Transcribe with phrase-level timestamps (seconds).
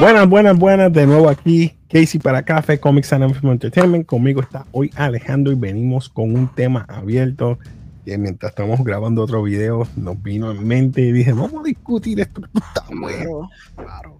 [0.00, 0.92] Buenas, buenas, buenas.
[0.92, 4.06] De nuevo aquí, Casey para Café, Comics and Entertainment.
[4.06, 7.58] Conmigo está hoy Alejandro y venimos con un tema abierto
[8.04, 12.20] que mientras estamos grabando otro video nos vino en mente y dije, vamos a discutir
[12.20, 12.42] esto.
[12.54, 13.50] Está bueno.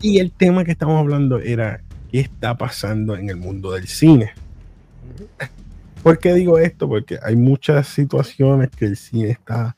[0.02, 4.32] Y el tema que estamos hablando era qué está pasando en el mundo del cine.
[6.02, 6.88] ¿Por qué digo esto?
[6.88, 9.76] Porque hay muchas situaciones que el cine está,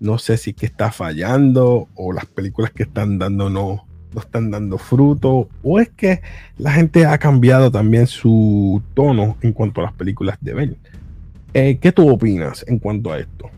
[0.00, 4.50] no sé si que está fallando o las películas que están dando no, no están
[4.50, 6.22] dando fruto o es que
[6.58, 10.76] la gente ha cambiado también su tono en cuanto a las películas de ver.
[11.52, 13.50] Eh, ¿Qué tú opinas en cuanto a esto?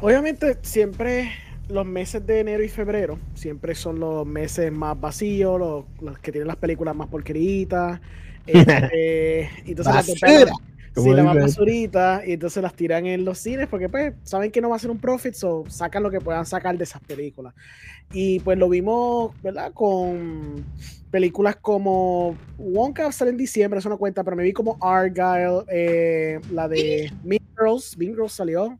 [0.00, 1.30] Obviamente siempre
[1.68, 5.58] los meses de enero y febrero siempre son los meses más vacíos,
[6.00, 8.00] los, que tienen las películas más porqueritas.
[8.44, 10.02] Este, entonces la
[10.94, 14.76] más basurita y entonces las tiran en los cines porque pues saben que no va
[14.76, 17.54] a ser un profit, o sacan lo que puedan sacar de esas películas.
[18.12, 19.72] Y pues lo vimos, ¿verdad?
[19.72, 20.64] Con
[21.10, 26.40] películas como Wonka sale en diciembre, eso no cuenta, pero me vi como Argyle, eh,
[26.50, 28.78] la de Mean Girls, Mean Girls salió.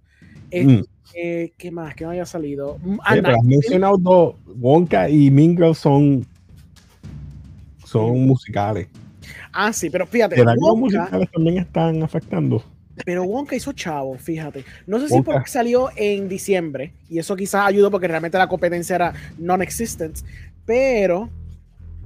[0.53, 0.81] Mm.
[1.15, 1.95] Eh, ¿Qué más?
[1.95, 2.79] ¿Qué no haya salido?
[2.83, 4.35] Mm, has mencionado dos.
[4.59, 6.27] Wonka y Mean Girls son,
[7.85, 8.89] son musicales.
[9.53, 10.37] Ah, sí, pero fíjate.
[10.37, 12.65] Pero los musicales también están afectando.
[13.05, 14.65] Pero Wonka hizo chavo, fíjate.
[14.87, 18.97] No sé si porque salió en diciembre y eso quizás ayudó porque realmente la competencia
[18.97, 20.19] era non-existent,
[20.67, 21.31] pero.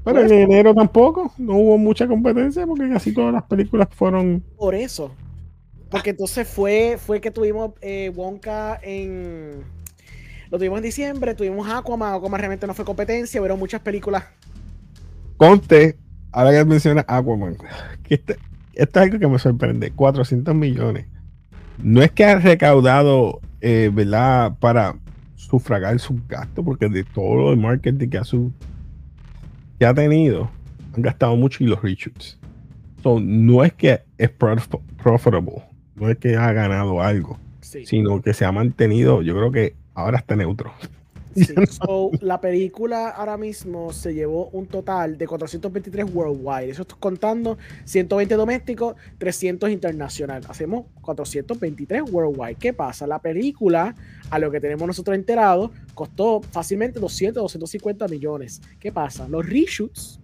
[0.05, 4.44] Pero en enero tampoco, no hubo mucha competencia porque casi todas las películas fueron.
[4.56, 5.12] Por eso,
[5.91, 9.64] porque entonces fue, fue que tuvimos eh, Wonka en.
[10.50, 12.14] Lo tuvimos en diciembre, tuvimos Aquaman.
[12.14, 14.25] Aquaman realmente no fue competencia, pero muchas películas.
[15.36, 15.97] Conte,
[16.37, 17.56] ahora que menciona Aquaman,
[18.05, 18.37] que este,
[18.75, 21.06] esto es algo que me sorprende: 400 millones.
[21.83, 24.97] No es que ha recaudado, eh, ¿verdad?, para
[25.34, 28.53] sufragar sus gastos, porque de todo el marketing que ha, su,
[29.78, 30.50] que ha tenido,
[30.94, 32.39] han gastado mucho y los reshoots.
[33.03, 35.62] So, no es que es profitable
[35.94, 40.19] no es que ha ganado algo, sino que se ha mantenido, yo creo que ahora
[40.19, 40.72] está neutro.
[42.20, 46.70] La película ahora mismo se llevó un total de 423 worldwide.
[46.70, 50.42] Eso estoy contando 120 domésticos, 300 internacional.
[50.48, 52.56] Hacemos 423 worldwide.
[52.56, 53.06] ¿Qué pasa?
[53.06, 53.94] La película,
[54.30, 58.60] a lo que tenemos nosotros enterados, costó fácilmente 200, 250 millones.
[58.80, 59.28] ¿Qué pasa?
[59.28, 60.20] Los reshoots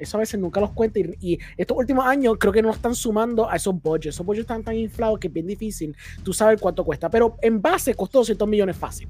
[0.00, 3.48] eso a veces nunca los cuenta y, estos últimos años creo que no están sumando
[3.48, 4.14] a esos budgets.
[4.14, 5.94] Esos budgets están tan inflados que es bien difícil
[6.24, 7.10] tú sabes cuánto cuesta.
[7.10, 9.08] Pero en base costó 200 millones fácil.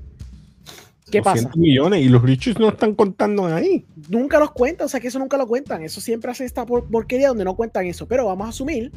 [1.11, 1.59] ¿Qué 200 pasa?
[1.59, 3.87] millones y los richos no están contando ahí.
[4.09, 5.83] Nunca los cuentan, o sea que eso nunca lo cuentan.
[5.83, 8.07] Eso siempre hace esta porquería donde no cuentan eso.
[8.07, 8.93] Pero vamos a asumir,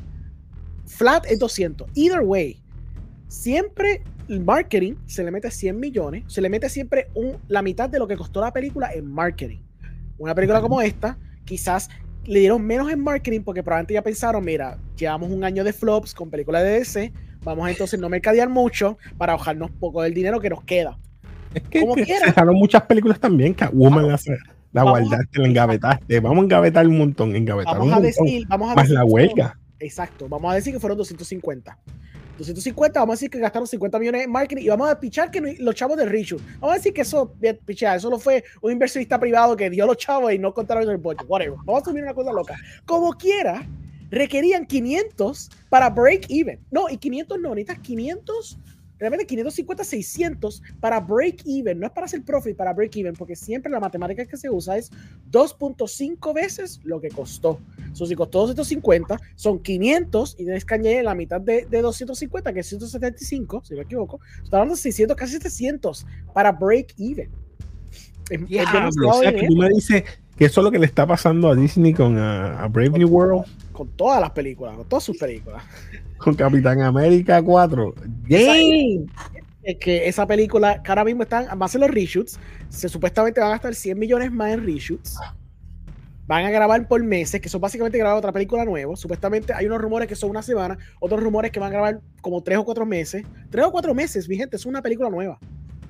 [0.85, 1.89] flat es 200.
[1.95, 2.61] Either way,
[3.27, 7.89] siempre el marketing se le mete 100 millones, se le mete siempre un, la mitad
[7.89, 9.59] de lo que costó la película en marketing.
[10.17, 11.89] Una película como esta quizás
[12.25, 16.13] le dieron menos en marketing porque probablemente ya pensaron, mira, llevamos un año de flops
[16.13, 17.13] con películas de DC,
[17.43, 20.97] vamos a entonces no mercadear mucho para bajarnos poco del dinero que nos queda.
[21.53, 24.07] Es que, Como se dejaron muchas películas también, que Woman
[24.73, 28.75] la guardaste, la engavetaste, vamos a engavetar un montón, engavetar vamos a decir, vamos a
[28.75, 29.57] más la huelga.
[29.79, 31.77] Exacto, vamos a decir que fueron 250.
[32.37, 35.55] 250, vamos a decir que gastaron 50 millones en marketing y vamos a pichar que
[35.59, 36.37] los chavos de Richu.
[36.59, 39.97] Vamos a decir que eso, pichar, eso no fue un inversionista privado que dio los
[39.97, 41.27] chavos y no contaron el budget.
[41.27, 41.57] Whatever.
[41.65, 42.55] Vamos a subir una cosa loca.
[42.85, 43.67] Como quiera,
[44.09, 46.59] requerían 500 para break even.
[46.71, 48.57] No, y 500 no, necesitas 500
[48.99, 53.35] realmente 550, 600 para break even, no es para hacer profit, para break even, porque
[53.35, 54.91] siempre la matemática que se usa es
[55.31, 57.59] 2.5 veces lo que costó.
[57.93, 62.53] So, si costó 250, son 500 y tienes que añadir la mitad de, de 250,
[62.53, 64.19] que es 175, si no me equivoco.
[64.43, 67.29] Está hablando de 600, casi 700 para break even.
[68.31, 70.03] o sea, que tú me dices
[70.37, 73.45] que eso es lo que le está pasando a Disney con a, Brave New World.
[73.73, 75.63] Con todas las películas, con todas sus películas
[76.23, 77.95] con Capitán América 4.
[78.29, 82.39] Es que esa película, que ahora mismo están, van a los reshoots,
[82.69, 85.19] se supuestamente van a gastar 100 millones más en reshoots.
[86.25, 88.95] Van a grabar por meses, que son básicamente grabar otra película nueva.
[88.95, 92.41] Supuestamente hay unos rumores que son una semana, otros rumores que van a grabar como
[92.41, 93.25] tres o cuatro meses.
[93.49, 95.37] Tres o cuatro meses, mi gente, es una película nueva.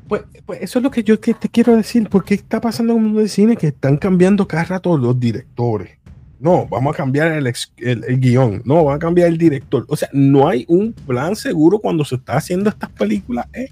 [0.08, 3.06] Pues, pues eso es lo que yo te quiero decir, porque está pasando en el
[3.06, 6.03] mundo del cine que están cambiando cada rato los directores
[6.44, 7.48] no, vamos a cambiar el,
[7.78, 9.86] el, guion, no, vamos a cambiar el director.
[9.88, 13.48] O sea, no hay un plan seguro cuando se está haciendo estas películas.
[13.54, 13.72] ¿eh?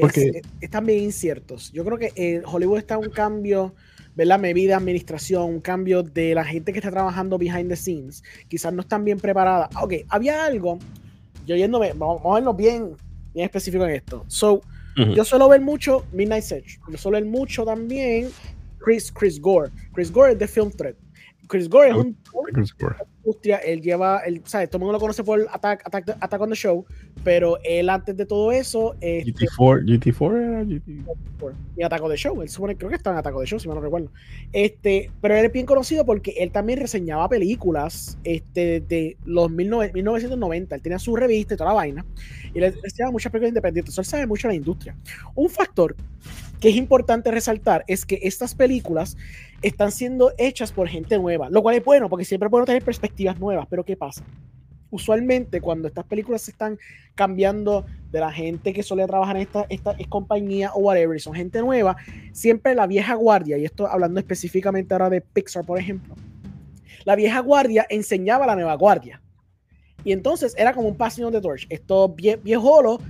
[0.00, 0.40] Porque...
[0.62, 1.70] están bien inciertos.
[1.70, 3.74] Yo creo que en Hollywood está un cambio,
[4.16, 4.40] ¿verdad?
[4.40, 8.24] Medida, administración, un cambio de la gente que está trabajando behind the scenes.
[8.48, 9.68] Quizás no están bien preparadas.
[9.78, 10.78] Ok, había algo,
[11.46, 12.96] yo yéndome, vamos, a vernos bien,
[13.34, 14.24] bien específico en esto.
[14.28, 14.62] So,
[15.14, 16.80] yo suelo ver mucho Midnight Search.
[16.90, 18.30] Yo suelo ver mucho también
[18.78, 19.70] Chris, Chris Gore.
[19.92, 20.94] Chris Gore es de Film Thread.
[21.48, 22.16] Chris Gore es un
[23.28, 24.68] industria, él lleva, él, ¿sabes?
[24.70, 26.84] Todo el mundo lo conoce por Attack, Attack, Attack on the Show,
[27.24, 28.94] pero él antes de todo eso.
[29.00, 31.52] Este, GT4, GT4 era GT4.
[31.76, 33.58] Y Attack on the Show, él supone, creo que está en Attack on the Show,
[33.58, 34.10] si me no recuerdo.
[34.52, 40.74] Este, pero él es bien conocido porque él también reseñaba películas este, de los 1990.
[40.74, 42.06] Él tenía su revista y toda la vaina,
[42.54, 43.92] y le reseñaba muchas películas independientes.
[43.92, 44.96] Entonces, él sabe mucho de la industria.
[45.34, 45.94] Un factor
[46.60, 49.16] que es importante resaltar es que estas películas
[49.62, 53.38] están siendo hechas por gente nueva, lo cual es bueno porque siempre es tener perspectivas
[53.38, 54.24] nuevas, pero ¿qué pasa?
[54.90, 56.78] Usualmente cuando estas películas se están
[57.14, 61.34] cambiando de la gente que suele trabajar en esta, esta compañía o whatever, y son
[61.34, 61.96] gente nueva,
[62.32, 66.14] siempre la vieja guardia, y esto hablando específicamente ahora de Pixar, por ejemplo,
[67.04, 69.20] la vieja guardia enseñaba a la nueva guardia.
[70.04, 71.66] Y entonces era como un passing de torch.
[71.68, 72.38] Estos vie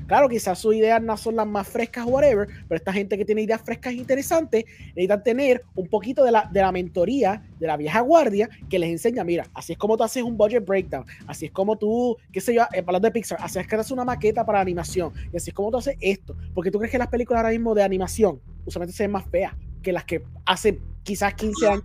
[0.07, 3.43] claro, quizás sus ideas no son las más frescas whatever, pero esta gente que tiene
[3.43, 7.77] ideas frescas e interesantes necesitan tener un poquito de la, de la mentoría de la
[7.77, 11.47] vieja guardia que les enseña, mira, así es como tú haces un budget breakdown, así
[11.47, 14.45] es como tú, qué sé yo, hablando de Pixar, así es que haces una maqueta
[14.45, 16.37] para animación, y así es como tú haces esto.
[16.55, 19.55] Porque tú crees que las películas ahora mismo de animación usualmente se ven más feas
[19.83, 21.85] que las que hace quizás 15 años.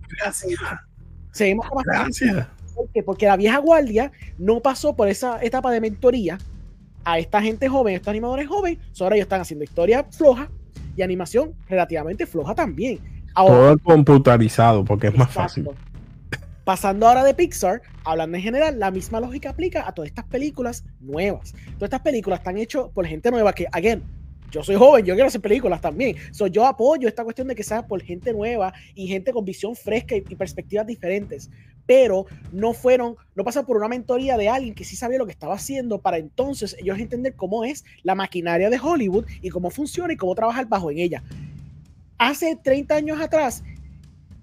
[1.31, 2.47] Se ven más Gracias.
[3.05, 6.37] Porque la vieja guardia no pasó por esa etapa de mentoría
[7.05, 10.49] a esta gente joven, estos animadores jóvenes, ahora ellos están haciendo historia floja
[10.95, 12.99] y animación relativamente floja también.
[13.35, 15.69] Todo computarizado porque es más fácil.
[16.63, 20.85] Pasando ahora de Pixar, hablando en general, la misma lógica aplica a todas estas películas
[21.01, 21.51] nuevas.
[21.73, 24.01] Todas estas películas están hechas por gente nueva que, again,
[24.53, 26.15] yo soy joven, yo quiero hacer películas también.
[26.31, 29.75] So, yo apoyo esta cuestión de que sea por gente nueva y gente con visión
[29.75, 31.49] fresca y, perspectivas diferentes.
[31.85, 35.31] Pero no fueron, no pasan por una mentoría de alguien que sí sabía lo que
[35.31, 40.13] estaba haciendo para entonces ellos entender cómo es la maquinaria de Hollywood y cómo funciona
[40.13, 41.23] y cómo trabajar bajo en ella.
[42.17, 43.63] Hace 30 años atrás,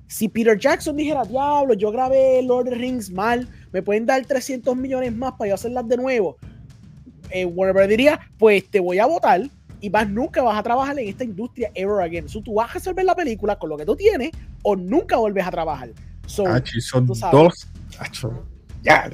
[0.06, 4.24] si Peter Jackson dijera, diablo, yo grabé Lord of the Rings mal, me pueden dar
[4.24, 6.36] 300 millones más para yo hacerlas de nuevo.
[7.30, 9.42] Eh, Warner diría, pues te voy a votar
[9.80, 12.28] y más nunca vas a trabajar en esta industria ever again.
[12.28, 14.30] So, tú vas a resolver la película con lo que tú tienes
[14.62, 15.90] o nunca vuelves a trabajar.
[16.30, 16.44] So,
[16.80, 17.66] son dos.
[18.82, 19.10] ya.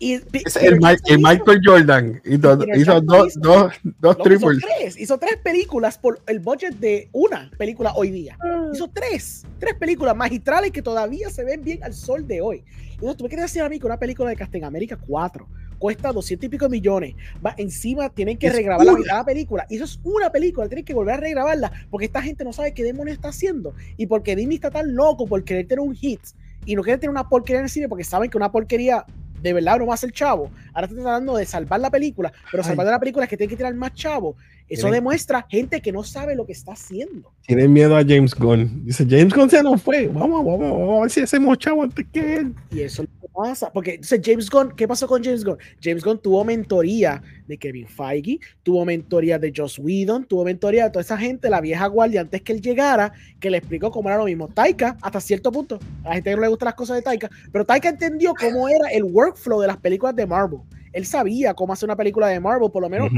[0.00, 4.58] Y, es el, Michael Jordan hizo, hizo dos, dos, dos triples.
[4.58, 8.38] Hizo tres, hizo tres películas por el budget de una película hoy día.
[8.40, 8.70] Ah.
[8.72, 12.64] Hizo tres, tres películas magistrales que todavía se ven bien al sol de hoy.
[12.92, 15.48] Entonces, tú me quieres decir a mí que una película de Casting América 4
[15.78, 17.14] cuesta 200 y pico millones.
[17.44, 19.66] Va, encima tienen que regrabar la mitad de la película.
[19.68, 22.72] Y eso es una película, tienen que volver a regrabarla porque esta gente no sabe
[22.72, 23.74] qué demonios está haciendo.
[23.96, 26.20] Y porque Disney está tan loco por querer tener un hit
[26.68, 29.02] y no quiere tener una porquería en el cine porque saben que una porquería
[29.40, 30.50] de verdad no va a ser chavo.
[30.74, 33.56] Ahora está tratando de salvar la película, pero salvar la película es que tiene que
[33.56, 34.36] tirar más chavo.
[34.68, 37.32] Eso demuestra gente que no sabe lo que está haciendo.
[37.46, 38.84] Tienen miedo a James Gunn.
[38.84, 40.08] Dice, James Gunn se nos fue.
[40.08, 42.54] Vamos, vamos, vamos a ver si hacemos chavo antes que él.
[42.70, 43.06] Y eso
[43.38, 43.70] pasa.
[43.72, 45.58] Porque James Gunn, ¿qué pasó con James Gunn?
[45.80, 50.90] James Gunn tuvo mentoría de Kevin Feige, tuvo mentoría de Joss Whedon, tuvo mentoría de
[50.90, 54.18] toda esa gente, la vieja guardia, antes que él llegara, que le explicó cómo era
[54.18, 54.48] lo mismo.
[54.48, 57.64] Taika, hasta cierto punto, a la gente no le gustan las cosas de Taika, pero
[57.64, 60.60] Taika entendió cómo era el workflow de las películas de Marvel.
[60.92, 63.10] Él sabía cómo hacer una película de Marvel, por lo menos.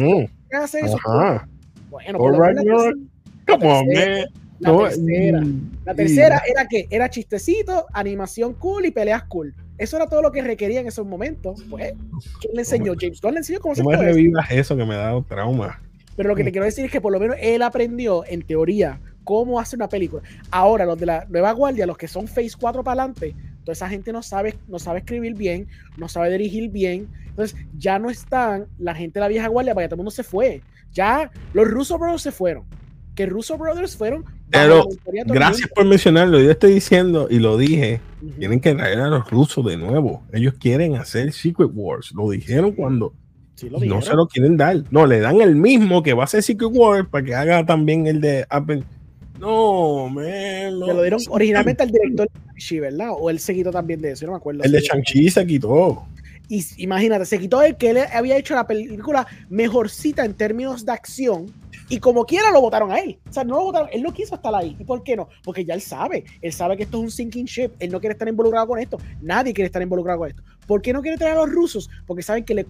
[0.52, 0.98] hace eso?
[1.88, 2.94] Bueno, por lo menos.
[4.60, 5.42] La tercera,
[5.86, 9.54] la tercera era que era chistecito, animación cool y peleas cool.
[9.80, 11.64] Eso era todo lo que requería en esos momentos.
[11.70, 11.94] Pues,
[12.38, 12.92] ¿quién le enseñó?
[13.00, 15.80] James Gunn le enseñó cómo se hace revivas eso que me ha dado trauma?
[16.16, 19.00] Pero lo que te quiero decir es que por lo menos él aprendió, en teoría,
[19.24, 20.22] cómo hacer una película.
[20.50, 23.34] Ahora, los de la nueva guardia, los que son Phase 4 para adelante,
[23.64, 27.08] toda esa gente no sabe, no sabe escribir bien, no sabe dirigir bien.
[27.30, 30.24] Entonces, ya no están la gente de la vieja guardia, porque todo el mundo se
[30.24, 30.60] fue.
[30.92, 32.64] Ya los Russo Brothers se fueron.
[33.14, 34.26] Que Russo Brothers fueron.
[34.50, 34.86] Pero
[35.24, 36.38] gracias por mencionarlo.
[36.38, 38.02] Yo estoy diciendo y lo dije.
[38.38, 40.22] Tienen que traer a los rusos de nuevo.
[40.32, 42.12] Ellos quieren hacer Secret Wars.
[42.14, 43.14] Lo dijeron cuando.
[43.62, 44.82] no se lo quieren dar.
[44.90, 48.06] No, le dan el mismo que va a ser Secret Wars para que haga también
[48.06, 48.84] el de Apple.
[49.38, 53.08] No, me lo dieron originalmente al director de Shang-Chi, ¿verdad?
[53.18, 54.62] O él se quitó también de eso, no me acuerdo.
[54.62, 56.04] El de Shang-Chi se quitó.
[56.50, 60.92] Y imagínate, se quitó el que él había hecho la película mejorcita en términos de
[60.92, 61.46] acción.
[61.90, 63.18] Y como quiera lo votaron a él.
[63.28, 64.76] O sea, no lo votaron, él no quiso estar ahí.
[64.78, 65.28] ¿Y por qué no?
[65.44, 66.24] Porque ya él sabe.
[66.40, 67.72] Él sabe que esto es un sinking ship.
[67.80, 68.96] Él no quiere estar involucrado con esto.
[69.20, 70.42] Nadie quiere estar involucrado con esto.
[70.68, 71.90] ¿Por qué no quiere traer a los rusos?
[72.06, 72.64] Porque saben que le,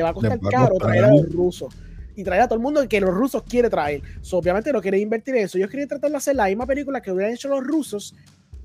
[0.00, 1.74] va a costar caro traer a los rusos.
[2.14, 4.00] Y traer a todo el mundo que los rusos quiere traer.
[4.30, 5.58] obviamente no quiere invertir en eso.
[5.58, 8.14] Ellos quieren tratar de hacer la misma película que hubieran hecho los rusos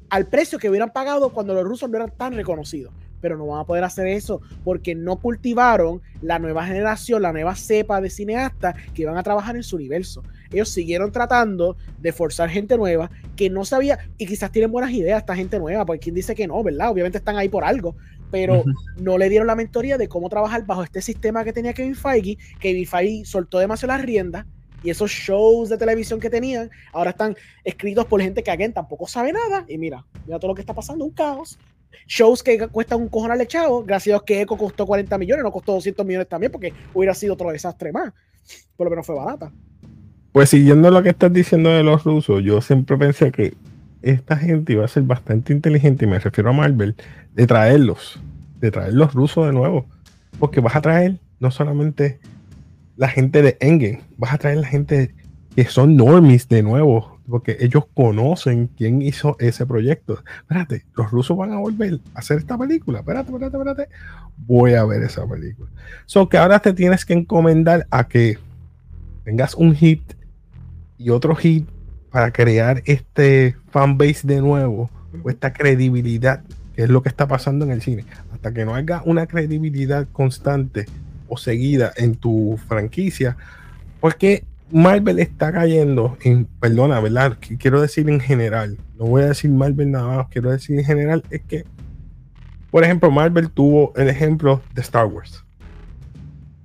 [0.09, 3.61] al precio que hubieran pagado cuando los rusos no eran tan reconocidos pero no van
[3.61, 8.75] a poder hacer eso porque no cultivaron la nueva generación, la nueva cepa de cineastas
[8.93, 10.23] que van a trabajar en su universo.
[10.51, 15.19] ellos siguieron tratando de forzar gente nueva que no sabía, y quizás tienen buenas ideas
[15.19, 16.89] esta gente nueva, porque quien dice que no, ¿verdad?
[16.89, 17.95] Obviamente están ahí por algo,
[18.31, 18.63] pero
[18.97, 22.37] no le dieron la mentoría de cómo trabajar bajo este sistema que tenía Kevin Feige.
[22.59, 24.45] Kevin Feige soltó demasiado las riendas
[24.87, 29.05] y esos shows de televisión que tenían ahora están escritos por gente que alguien tampoco
[29.05, 29.65] sabe nada.
[29.67, 31.59] Y mira, mira todo lo que está pasando, un caos.
[32.07, 33.49] Shows que cuestan un cojonal de
[33.85, 37.13] gracias a Dios que Echo costó 40 millones, no costó 200 millones también, porque hubiera
[37.13, 38.13] sido otro desastre más.
[38.77, 39.51] Por lo menos fue barata.
[40.31, 43.55] Pues siguiendo lo que estás diciendo de los rusos, yo siempre pensé que
[44.01, 46.95] esta gente iba a ser bastante inteligente, y me refiero a Marvel,
[47.33, 48.21] de traerlos,
[48.61, 49.85] de traer los rusos de nuevo.
[50.39, 52.21] Porque vas a traer no solamente
[52.97, 55.13] la gente de Engen, vas a traer la gente
[55.55, 60.23] que son normies de nuevo, porque ellos conocen quién hizo ese proyecto.
[60.41, 62.99] Espérate, los rusos van a volver a hacer esta película.
[62.99, 63.89] Espérate, espérate, espérate.
[64.37, 65.69] Voy a ver esa película.
[66.05, 68.37] So que ahora te tienes que encomendar a que
[69.23, 70.01] tengas un hit
[70.97, 71.67] y otro hit
[72.11, 74.89] para crear este fanbase de nuevo
[75.23, 76.43] o esta credibilidad,
[76.75, 78.05] que es lo que está pasando en el cine.
[78.31, 80.85] Hasta que no haya una credibilidad constante
[81.27, 83.37] o seguida en tu franquicia,
[83.99, 87.37] porque Marvel está cayendo en, perdona, ¿verdad?
[87.59, 91.23] Quiero decir en general, no voy a decir Marvel nada más, quiero decir en general,
[91.29, 91.65] es que,
[92.69, 95.43] por ejemplo, Marvel tuvo el ejemplo de Star Wars.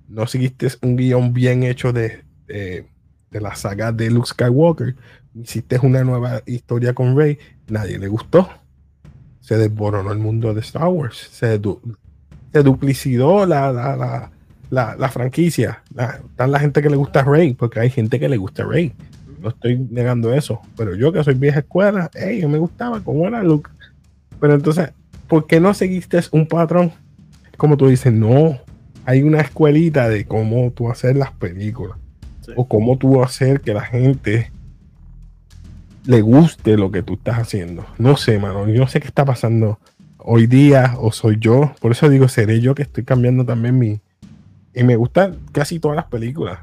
[0.08, 2.84] No seguiste un guion bien hecho de, de,
[3.30, 4.96] la saga de Luke Skywalker,
[5.34, 7.38] hiciste una nueva historia con Rey,
[7.68, 8.48] nadie le gustó.
[9.40, 11.16] Se desboronó el mundo de Star Wars.
[11.32, 11.60] Se,
[12.52, 14.30] se duplicidó la, la, la,
[14.72, 15.82] la franquicia.
[15.90, 18.94] están la gente que le gusta Rey, porque hay gente que le gusta Rey.
[19.40, 20.60] No estoy negando eso.
[20.76, 23.70] Pero yo que soy vieja escuela, hey, me gustaba como era Luke.
[24.40, 24.90] Pero entonces,
[25.28, 26.92] ¿por qué no seguiste un patrón?
[27.58, 28.58] Como tú dices, no.
[29.04, 31.98] Hay una escuelita de cómo tú hacer las películas.
[32.56, 34.50] O cómo tú hacer que la gente
[36.06, 37.84] le guste lo que tú estás haciendo.
[37.98, 38.66] No sé, mano.
[38.68, 39.78] Yo no sé qué está pasando
[40.18, 41.74] hoy día o soy yo.
[41.80, 44.00] Por eso digo, seré yo que estoy cambiando también mi...
[44.74, 46.58] Y me gustan casi todas las películas.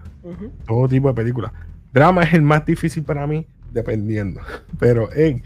[0.67, 1.51] Todo tipo de películas.
[1.93, 4.41] Drama es el más difícil para mí, dependiendo.
[4.79, 5.41] Pero hey,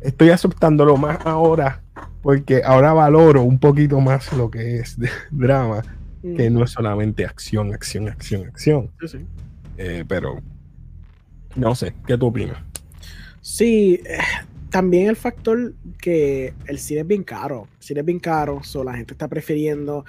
[0.00, 1.82] estoy aceptándolo más ahora
[2.22, 4.96] porque ahora valoro un poquito más lo que es
[5.30, 5.82] drama,
[6.22, 8.90] que no es solamente acción, acción, acción, acción.
[9.76, 10.40] Eh, pero
[11.54, 12.56] no sé, ¿qué tú opinas?
[13.42, 14.18] Sí, eh,
[14.70, 17.68] también el factor que el cine es bien caro.
[17.78, 20.06] El cine es bien caro, so la gente está prefiriendo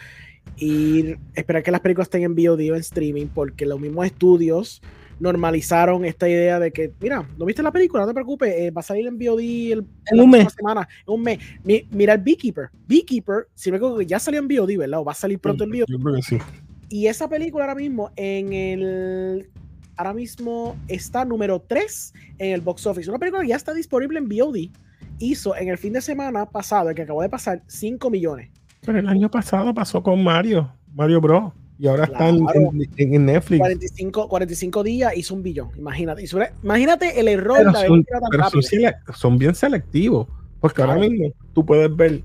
[0.58, 4.82] ir, esperar que las películas estén en VOD o en streaming, porque los mismos estudios
[5.20, 8.02] normalizaron esta idea de que, mira, ¿no viste la película?
[8.04, 10.54] No te preocupes, eh, va a salir en VOD el, en un mes.
[10.54, 11.40] Semana, en un mes.
[11.64, 12.70] mira el Beekeeper.
[12.88, 15.00] Beekeeper, si me acuerdo que ya salió en VOD, ¿verdad?
[15.00, 15.86] O va a salir pronto en VOD.
[15.88, 16.38] Yo creo que sí.
[16.90, 19.50] Y esa película ahora mismo en el
[19.98, 23.10] ahora mismo está número 3 en el box office.
[23.10, 24.70] Una película que ya está disponible en VOD.
[25.18, 28.50] Hizo en el fin de semana pasado, el que acabó de pasar, 5 millones.
[28.86, 31.54] Pero el año pasado pasó con Mario, Mario Bros.
[31.78, 33.60] Y ahora está en, Netflix.
[33.60, 35.70] 45, 45 días hizo un billón.
[35.78, 36.26] Imagínate.
[36.64, 38.06] Imagínate el error de
[39.14, 40.28] son, bien selectivos.
[40.62, 42.22] Porque ahora mismo tú puedes ver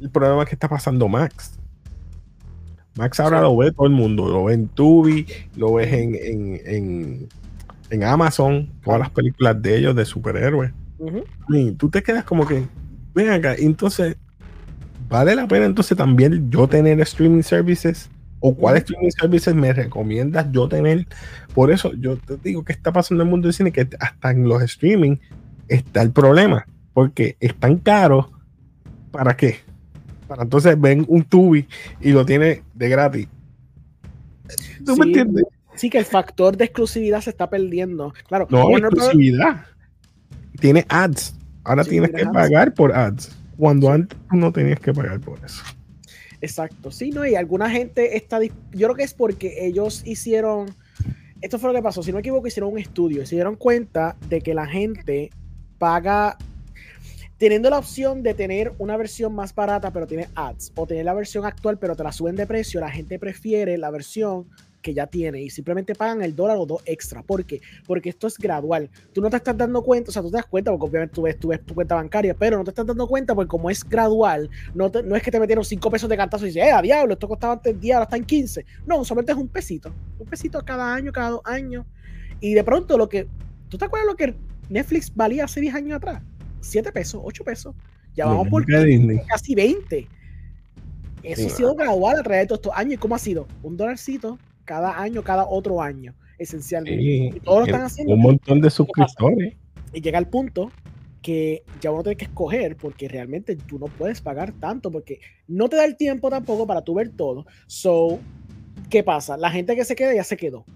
[0.00, 1.58] el problema que está pasando Max.
[2.96, 7.28] Max ahora lo ve todo el mundo, lo ve en Tubi, lo ves en,
[7.90, 10.72] en, Amazon, todas las películas de ellos de superhéroes.
[11.50, 12.66] Y tú te quedas como que,
[13.14, 14.16] ven acá, entonces,
[15.08, 18.10] ¿vale la pena entonces también yo tener streaming services?
[18.40, 21.06] ¿O cuáles streaming services me recomiendas yo tener?
[21.54, 24.30] Por eso yo te digo que está pasando en el mundo del cine, que hasta
[24.30, 25.16] en los streaming
[25.68, 28.26] está el problema, porque están caros.
[29.10, 29.60] ¿Para qué?
[30.28, 31.66] Para entonces ven un tubi
[32.00, 33.28] y lo tiene de gratis.
[34.84, 35.44] ¿Tú sí, me entiendes?
[35.76, 38.12] Sí, que el factor de exclusividad se está perdiendo.
[38.28, 39.64] Claro, no, exclusividad.
[40.58, 41.34] Tiene ads.
[41.64, 43.36] Ahora tienes que pagar por ads.
[43.56, 45.62] Cuando antes no tenías que pagar por eso.
[46.40, 46.90] Exacto.
[46.90, 48.40] Sí, no, y alguna gente está.
[48.42, 50.74] Yo creo que es porque ellos hicieron.
[51.40, 52.02] Esto fue lo que pasó.
[52.02, 55.30] Si no me equivoco, hicieron un estudio y se dieron cuenta de que la gente
[55.78, 56.36] paga
[57.38, 61.12] teniendo la opción de tener una versión más barata pero tiene ads o tener la
[61.12, 64.48] versión actual pero te la suben de precio, la gente prefiere la versión
[64.86, 67.20] que ya tiene y simplemente pagan el dólar o dos extra.
[67.20, 67.60] ¿Por qué?
[67.88, 68.88] Porque esto es gradual.
[69.12, 71.22] Tú no te estás dando cuenta, o sea, tú te das cuenta porque obviamente tú
[71.22, 73.82] ves, tú ves tu cuenta bancaria, pero no te estás dando cuenta porque como es
[73.82, 76.80] gradual, no, no es que te metieron 5 pesos de cantazo y dices, eh, a
[76.80, 78.64] diablo, esto costaba antes 10, ahora está en 15.
[78.86, 79.92] No, solamente es un pesito.
[80.20, 81.84] Un pesito cada año, cada dos años.
[82.38, 83.26] Y de pronto lo que...
[83.68, 84.36] ¿Tú te acuerdas lo que
[84.68, 86.22] Netflix valía hace 10 años atrás?
[86.60, 87.74] 7 pesos, 8 pesos.
[88.14, 90.08] Ya vamos por casi 20.
[91.24, 92.94] Eso ha sido gradual a través de todos estos años.
[92.94, 93.48] ¿Y cómo ha sido?
[93.64, 96.14] Un dolarcito cada año, cada otro año.
[96.38, 97.00] esencialmente.
[97.00, 98.14] Sí, Y todos lo están haciendo.
[98.14, 99.54] Un montón de suscriptores.
[99.94, 100.70] Y llega el punto
[101.22, 105.18] que ya uno tiene que escoger porque realmente tú no puedes pagar tanto porque
[105.48, 107.46] no te da el tiempo tampoco para tú ver todo.
[107.66, 108.18] So,
[108.90, 109.36] ¿qué pasa?
[109.38, 110.66] La gente que se queda ya se quedó.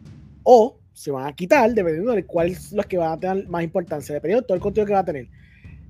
[0.43, 3.63] O se van a quitar dependiendo de cuál es los que van a tener más
[3.63, 5.29] importancia, dependiendo de todo el contenido que va a tener.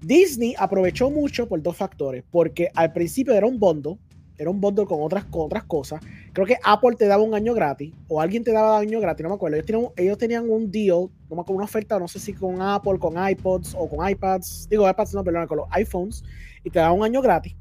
[0.02, 3.96] Disney aprovechó mucho por dos factores, porque al principio era un bundle,
[4.40, 6.00] era un bundle con otras, con otras cosas.
[6.32, 9.22] Creo que Apple te daba un año gratis, o alguien te daba un año gratis,
[9.22, 9.56] no me acuerdo.
[9.56, 12.32] Ellos tenían, un- ellos tenían un deal, no me acuerdo, una oferta, no sé si
[12.32, 16.24] con Apple, con iPods o con iPads, digo iPads, no, perdón, con los iPhones,
[16.64, 17.54] y te daban un año gratis.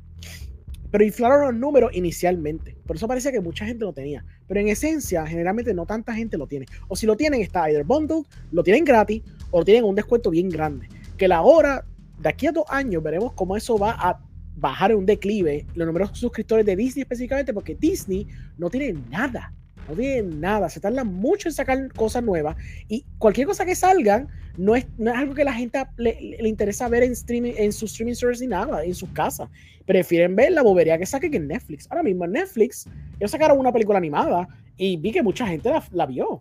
[0.90, 2.76] Pero inflaron los números inicialmente.
[2.88, 4.26] Por eso parecía que mucha gente lo tenía.
[4.48, 6.66] Pero en esencia, generalmente no tanta gente lo tiene.
[6.88, 9.22] O si lo tienen, está either bundled, lo tienen gratis,
[9.52, 10.88] o tienen un descuento bien grande.
[11.18, 11.86] Que la hora,
[12.18, 14.20] de aquí a dos años, veremos cómo eso va a
[14.60, 18.94] bajar en un declive los números de suscriptores de Disney específicamente, porque Disney no tiene
[19.10, 19.54] nada.
[19.88, 20.70] No tiene nada.
[20.70, 22.56] Se tarda mucho en sacar cosas nuevas.
[22.88, 26.48] Y cualquier cosa que salgan, no es, no es algo que la gente le, le-
[26.50, 29.50] interesa ver en, streaming, en sus streaming service ni nada, en sus casas.
[29.86, 31.88] Prefieren ver la bobería que saquen en Netflix.
[31.90, 32.86] Ahora mismo en Netflix,
[33.20, 34.48] ellos sacaron una película animada
[34.78, 36.40] y vi que mucha gente la, la vio.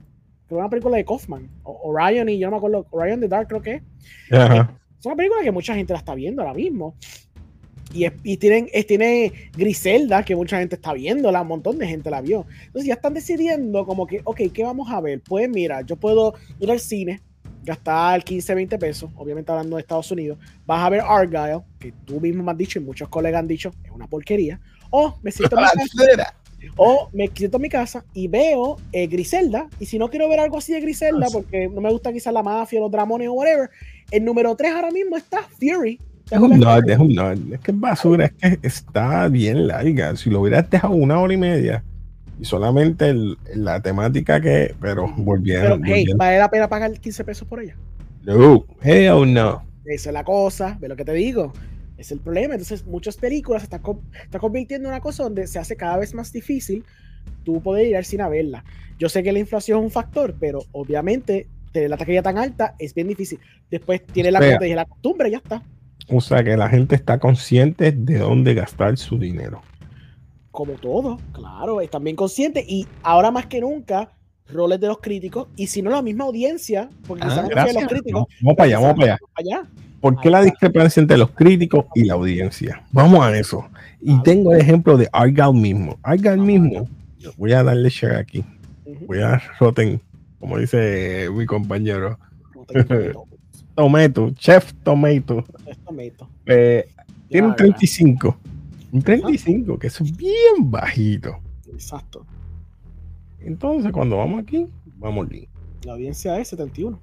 [0.51, 1.49] Era una película de Kaufman.
[1.63, 2.87] O- Orion y yo no me acuerdo.
[2.91, 3.83] Orion the Dark creo que es.
[4.99, 6.97] Es una película que mucha gente la está viendo ahora mismo.
[7.93, 11.87] Y, es- y tienen, es- tiene Griselda, que mucha gente está viéndola, un montón de
[11.87, 12.47] gente la vio.
[12.67, 15.21] Entonces ya están decidiendo como que, ok, ¿qué vamos a ver?
[15.27, 17.21] Pues mira, yo puedo ir al cine,
[17.65, 22.21] gastar 15, 20 pesos, obviamente hablando de Estados Unidos, vas a ver Argyle, que tú
[22.21, 25.57] mismo me has dicho y muchos colegas han dicho, es una porquería, o me siento
[25.57, 26.33] en mi casa,
[26.77, 30.41] o me siento en mi casa y veo eh, Griselda, y si no quiero ver
[30.41, 33.33] algo así de Griselda, Ah, porque no me gusta quizás la mafia, los dramones o
[33.33, 33.71] whatever,
[34.11, 36.01] el número 3 ahora mismo está Fury.
[36.31, 37.39] Es un nod, es un nod.
[37.53, 40.15] Es que es basura, es que está bien larga.
[40.17, 41.83] Si lo hubieras dejado una hora y media
[42.41, 44.75] y solamente el- la temática que.
[44.81, 45.83] Pero Pero, volvieron.
[45.85, 46.19] hey, volvieron.
[46.19, 47.77] ¿vale la pena pagar 15 pesos por ella?
[48.25, 49.63] No, hell no.
[49.87, 51.53] Esa es la cosa, ve lo que te digo.
[51.97, 52.55] Es el problema.
[52.55, 55.97] Entonces, muchas películas se están co- está convirtiendo en una cosa donde se hace cada
[55.97, 56.85] vez más difícil
[57.45, 58.65] tú poder ir al cine a verla.
[58.99, 62.75] Yo sé que la inflación es un factor, pero obviamente tener la taquilla tan alta
[62.79, 63.39] es bien difícil.
[63.71, 65.63] Después tiene la, la costumbre, ya está.
[66.11, 69.63] O sea que la gente está consciente de dónde gastar su dinero.
[70.51, 72.65] Como todo, claro, están bien conscientes.
[72.67, 74.11] Y ahora más que nunca,
[74.53, 75.49] roles de los críticos.
[75.57, 78.25] Y si no, la misma audiencia, porque quizás Ah, en los críticos.
[78.41, 79.19] Vamos para allá, vamos para allá.
[79.35, 79.63] allá.
[80.01, 82.83] ¿Por qué la discrepancia entre los críticos y la audiencia?
[82.93, 83.69] Vamos a eso.
[84.01, 85.99] Y tengo el ejemplo de Argyle mismo.
[86.03, 86.89] Argyle mismo,
[87.37, 88.45] voy a darle share aquí.
[89.07, 90.01] Voy a roten,
[90.39, 92.19] como dice mi compañero.
[92.55, 93.25] No
[93.79, 95.45] Tomato, Chef Tomato.
[95.65, 96.29] Esto meto.
[96.47, 96.89] Eh,
[97.29, 98.37] tiene un Ya, 35.
[98.91, 101.39] Un 35, que es bien bajito.
[101.73, 102.27] Exacto.
[103.39, 105.47] Entonces, cuando vamos aquí, vamos bien.
[105.85, 107.01] La audiencia es 71.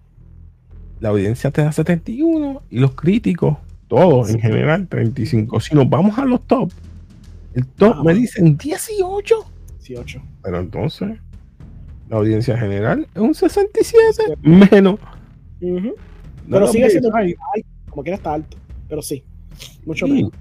[0.99, 3.57] La audiencia te da 71 y los críticos,
[3.87, 5.61] todos en general, 35.
[5.61, 6.73] Si nos vamos a los top,
[7.53, 9.33] el top me dicen 18.
[9.77, 10.21] 18.
[10.43, 11.19] Pero entonces,
[12.09, 14.99] la audiencia general es un 67 menos.
[15.61, 15.93] No
[16.49, 17.39] Pero sigue siendo alto,
[17.89, 18.57] como quiera está alto.
[18.87, 19.23] Pero sí,
[19.85, 20.11] mucho Sí.
[20.13, 20.31] menos.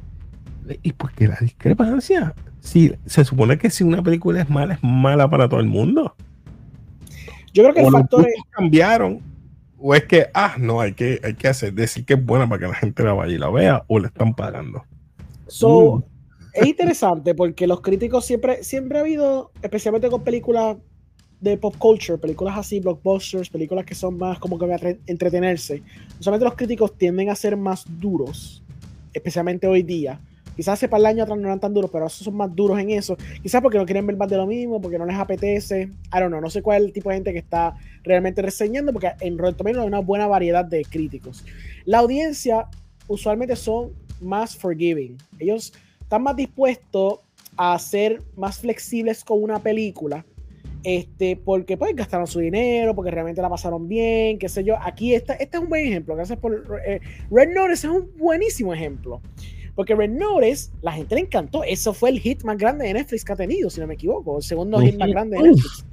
[0.82, 5.28] Y porque la discrepancia, si se supone que si una película es mala, es mala
[5.28, 6.14] para todo el mundo.
[7.52, 8.34] Yo creo que o el factor es.
[8.50, 9.20] cambiaron,
[9.78, 12.60] o es que, ah, no, hay que, hay que hacer, decir que es buena para
[12.60, 14.84] que la gente la vaya y la vea, o le están pagando.
[15.46, 16.02] So, Mm.
[16.54, 20.76] Es interesante porque los críticos siempre, siempre ha habido, especialmente con películas
[21.44, 25.82] de pop culture, películas así, blockbusters, películas que son más como que entretenerse.
[26.18, 28.62] Usualmente los críticos tienden a ser más duros,
[29.12, 30.18] especialmente hoy día.
[30.56, 32.78] Quizás hace para el año atrás no eran tan duros, pero ahora son más duros
[32.78, 33.16] en eso.
[33.42, 35.82] Quizás porque no quieren ver más de lo mismo, porque no les apetece.
[35.82, 38.92] I don't know, no sé cuál es el tipo de gente que está realmente reseñando,
[38.92, 41.44] porque en Rotten Tomatoes hay una buena variedad de críticos.
[41.84, 42.68] La audiencia
[43.06, 45.18] usualmente son más forgiving.
[45.38, 47.18] Ellos están más dispuestos
[47.56, 50.24] a ser más flexibles con una película.
[50.84, 54.76] Este, porque pues gastaron su dinero, porque realmente la pasaron bien, qué sé yo.
[54.80, 56.14] Aquí está, este es un buen ejemplo.
[56.14, 56.80] Gracias por.
[56.86, 59.22] eh, Red Notice es un buenísimo ejemplo.
[59.74, 61.64] Porque Red Notice, la gente le encantó.
[61.64, 64.36] Eso fue el hit más grande de Netflix que ha tenido, si no me equivoco.
[64.36, 65.42] El segundo hit más grande de.
[65.42, 65.84] Netflix.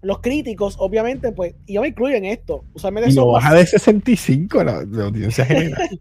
[0.00, 2.64] Los críticos, obviamente, pues, y yo me incluyo en esto.
[2.72, 5.88] Usualmente Y lo baja de 65 la, la audiencia general.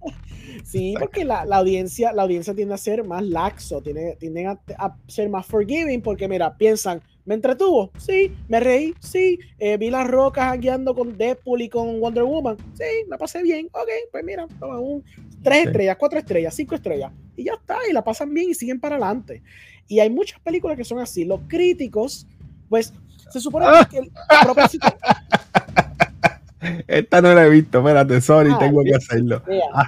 [0.64, 4.60] Sí, porque la, la audiencia, la audiencia tiende a ser más laxo, tiene, tienden a,
[4.78, 7.92] a ser más forgiving, porque mira, piensan, ¿me entretuvo?
[7.98, 12.58] Sí, me reí, sí, eh, vi las rocas guiando con Deadpool y con Wonder Woman,
[12.74, 15.04] sí, la pasé bien, ok, pues mira, toma un
[15.44, 15.68] tres Sí.
[15.68, 18.96] estrellas, cuatro estrellas, cinco estrellas, y ya está, y la pasan bien y siguen para
[18.96, 19.44] adelante.
[19.90, 22.26] Y hay muchas películas que son así, los críticos,
[22.70, 22.94] pues
[23.30, 24.10] Se supone que el
[24.42, 24.88] propósito.
[26.88, 29.44] Esta no la he visto, espérate, sorry, Ah, tengo que hacerlo.
[29.74, 29.86] Ah,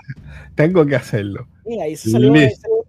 [0.55, 1.47] tengo que hacerlo.
[1.69, 2.33] Mira, ahí se salió.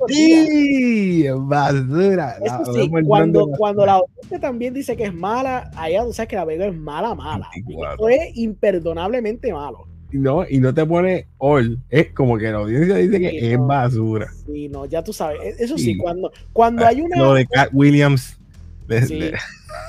[0.09, 2.37] Sí, basura.
[2.43, 6.37] Eso sí, cuando, cuando la audiencia también dice que es mala, allá tú sabes que
[6.37, 7.49] la película es mala, mala.
[7.55, 7.93] 24.
[7.93, 9.87] Esto es imperdonablemente malo.
[10.13, 11.79] Y no, y no te pone all.
[11.91, 14.29] Es como que la audiencia dice que es basura.
[14.47, 15.39] Sí, no, ya tú sabes.
[15.43, 15.99] e- Eso sí, Sí.
[15.99, 17.17] cuando, cuando hay una.
[17.19, 18.40] Lo de Cat Williams.
[18.91, 19.35] De- Sí, de-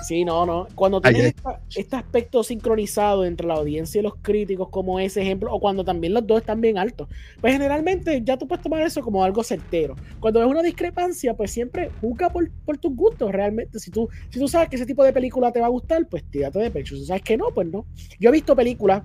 [0.03, 0.67] sí, no, no.
[0.75, 5.53] Cuando tienes esta- este aspecto sincronizado entre la audiencia y los críticos, como ese ejemplo,
[5.53, 7.07] o cuando también los dos están bien altos,
[7.41, 9.95] pues generalmente ya tú puedes tomar eso como algo certero.
[10.19, 13.79] Cuando ves una discrepancia, pues siempre juzga por, por tus gustos, realmente.
[13.79, 16.23] Si tú, si tú sabes que ese tipo de película te va a gustar, pues
[16.29, 16.95] tírate de pecho.
[16.95, 17.85] Si sabes que no, pues no.
[18.19, 19.03] Yo he visto películas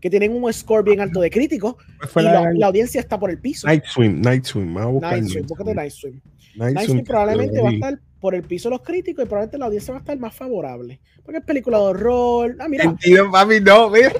[0.00, 3.00] que tienen un score bien alto de críticos ¿Cuál fue y la- la, la audiencia
[3.00, 3.66] está por el piso.
[3.66, 4.74] Night Swim, Night Swim.
[4.74, 5.76] Vamos a buscar Night Night Swim, búscate Swim.
[5.76, 6.20] Night Swim.
[6.56, 9.28] Night Night Swim, Swim probablemente va a estar por el piso de los críticos y
[9.28, 11.00] probablemente la audiencia va a estar más favorable.
[11.24, 12.56] Porque es película de horror.
[12.60, 14.12] Ah, mira, Mentira, papi, no, mira.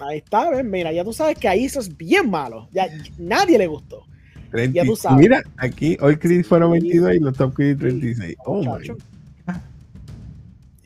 [0.00, 2.68] ahí está, ves, mira, ya tú sabes que ahí eso es bien malo.
[2.72, 2.86] Ya
[3.18, 4.04] nadie le gustó.
[4.50, 4.74] 30.
[4.74, 5.18] Ya tú sabes.
[5.18, 6.80] Mira, aquí hoy Chris fueron Sí.
[6.80, 8.36] 22 y los Top Chris 36.
[8.46, 8.88] Oh, my.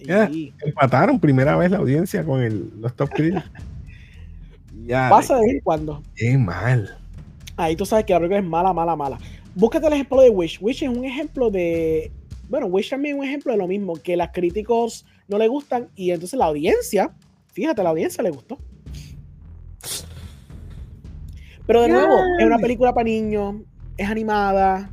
[0.05, 0.29] Ya.
[0.31, 3.35] Y Empataron primera vez la audiencia con el, los Top Chris.
[4.87, 6.03] ya, pasa de vez en cuando.
[6.17, 6.97] qué mal.
[7.57, 9.19] Ahí tú sabes que la película es mala, mala, mala.
[9.55, 10.59] Búscate el ejemplo de Wish.
[10.61, 12.11] Wish es un ejemplo de.
[12.53, 15.89] Bueno, Wish también es un ejemplo de lo mismo, que las críticos no le gustan
[15.97, 17.15] y entonces la audiencia,
[17.51, 18.59] fíjate, la audiencia le gustó.
[21.67, 23.55] Pero de nuevo, es una película para niños,
[23.97, 24.91] es animada,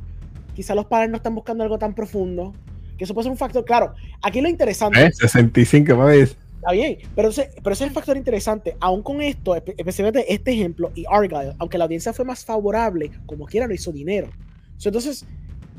[0.54, 2.54] quizás los padres no están buscando algo tan profundo,
[2.96, 3.62] que eso puede ser un factor.
[3.66, 3.92] Claro,
[4.22, 5.04] aquí lo interesante.
[5.04, 5.12] ¿Eh?
[5.12, 6.16] 65, papi.
[6.20, 8.74] Está bien, pero ese, pero ese es el factor interesante.
[8.80, 13.10] Aún con esto, espe- especialmente este ejemplo y Argyle, aunque la audiencia fue más favorable,
[13.26, 14.30] como quiera no hizo dinero.
[14.78, 15.26] So, entonces,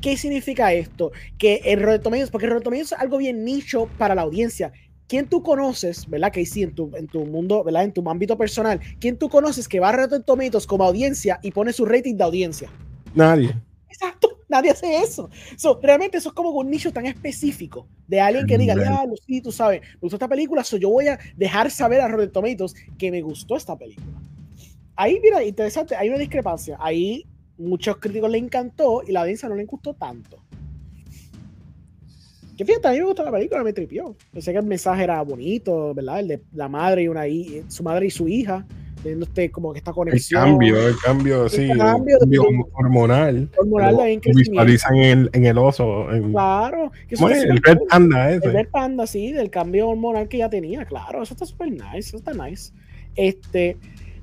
[0.02, 1.12] ¿qué significa esto?
[1.38, 4.74] Que el Rotten Tomatoes, porque el Rotten Tomatoes es algo bien nicho para la audiencia.
[5.08, 6.32] ¿Quién tú conoces, verdad?
[6.32, 7.84] Que sí, en tu, en tu mundo, ¿verdad?
[7.84, 11.52] En tu ámbito personal, ¿quién tú conoces que va a Rotten Tomatoes como audiencia y
[11.52, 12.70] pone su rating de audiencia?
[13.14, 13.54] Nadie.
[13.90, 15.30] Exacto, nadie hace eso.
[15.58, 19.42] So, realmente eso es como un nicho tan específico de alguien que diga, ya, sí,
[19.42, 22.74] tú sabes, me gustó esta película, so yo voy a dejar saber a Rotten Tomatoes
[22.98, 24.18] que me gustó esta película.
[24.96, 26.78] Ahí, mira, interesante, hay una discrepancia.
[26.80, 27.26] Ahí
[27.62, 30.38] muchos críticos le encantó y la audiencia no le gustó tanto.
[32.58, 34.16] Que fíjate, a mí me gustó la película, me tripió.
[34.32, 36.20] Pensé que el mensaje era bonito, ¿verdad?
[36.20, 37.24] El de la madre y una
[37.70, 38.66] su madre y su hija,
[39.02, 40.44] teniendo este, como que esta El conexión.
[40.44, 41.72] cambio, el cambio, sí.
[41.72, 42.18] El cambio
[42.74, 43.50] hormonal.
[43.58, 46.12] hormonal Lo- en visualizan en el, en el oso.
[46.12, 46.92] En, Claro.
[47.08, 47.50] Que eso ¿cómo está es?
[47.50, 47.88] el Red cool.
[47.88, 48.52] Panda El ese.
[48.52, 52.18] Red Panda, sí, del cambio hormonal que ya tenía, claro, eso está súper nice, eso
[52.18, 52.74] está nice.
[53.16, 53.78] Este,